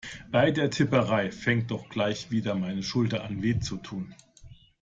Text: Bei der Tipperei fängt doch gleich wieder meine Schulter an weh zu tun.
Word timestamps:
Bei 0.31 0.49
der 0.49 0.71
Tipperei 0.71 1.29
fängt 1.31 1.69
doch 1.69 1.87
gleich 1.87 2.31
wieder 2.31 2.55
meine 2.55 2.81
Schulter 2.81 3.23
an 3.23 3.43
weh 3.43 3.59
zu 3.59 3.77
tun. 3.77 4.15